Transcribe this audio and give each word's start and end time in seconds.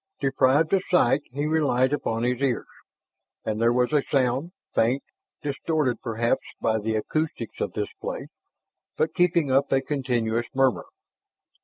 Deprived 0.19 0.73
of 0.73 0.81
sight, 0.89 1.21
he 1.31 1.45
relied 1.45 1.93
upon 1.93 2.23
his 2.23 2.41
ears. 2.41 2.65
And 3.45 3.61
there 3.61 3.71
was 3.71 3.93
a 3.93 4.01
sound, 4.09 4.51
faint, 4.73 5.03
distorted 5.43 6.01
perhaps 6.01 6.41
by 6.59 6.79
the 6.79 6.95
acoustics 6.95 7.59
of 7.61 7.73
this 7.73 7.93
place, 8.01 8.29
but 8.97 9.13
keeping 9.13 9.51
up 9.51 9.71
a 9.71 9.79
continuous 9.79 10.47
murmur. 10.55 10.85